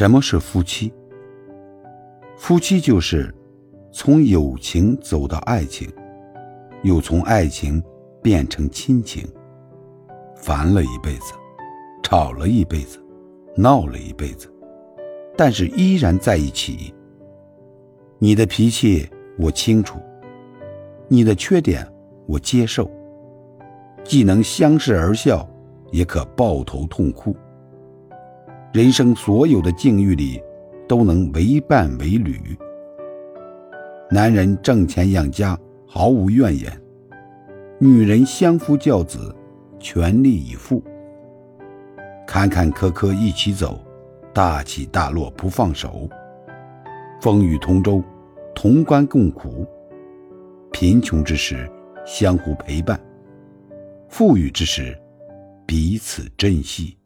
[0.00, 0.90] 什么是夫妻？
[2.34, 3.30] 夫妻就是
[3.92, 5.86] 从友情走到爱情，
[6.82, 7.82] 又从爱情
[8.22, 9.28] 变成亲情。
[10.34, 11.34] 烦了一辈子，
[12.02, 12.98] 吵了一辈子，
[13.54, 14.50] 闹了一辈子，
[15.36, 16.94] 但是依然在一起。
[18.18, 19.06] 你的脾气
[19.36, 19.98] 我清楚，
[21.08, 21.86] 你的缺点
[22.26, 22.90] 我接受，
[24.02, 25.46] 既能相视而笑，
[25.92, 27.36] 也可抱头痛哭。
[28.72, 30.40] 人生所有的境遇里，
[30.86, 32.56] 都能为伴为侣。
[34.08, 36.70] 男人挣钱养家，毫无怨言；
[37.80, 39.34] 女人相夫教子，
[39.80, 40.80] 全力以赴。
[42.24, 43.84] 坎坎坷坷一起走，
[44.32, 46.08] 大起大落不放手。
[47.20, 48.00] 风雨同舟，
[48.54, 49.66] 同甘共苦。
[50.70, 51.68] 贫穷之时，
[52.06, 52.96] 相互陪伴；
[54.08, 54.96] 富裕之时，
[55.66, 56.96] 彼此珍惜。